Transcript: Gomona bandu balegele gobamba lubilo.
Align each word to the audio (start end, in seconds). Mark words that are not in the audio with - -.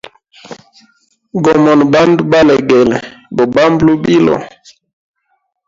Gomona 1.43 1.83
bandu 1.93 2.21
balegele 2.31 2.97
gobamba 3.37 3.81
lubilo. 3.87 4.35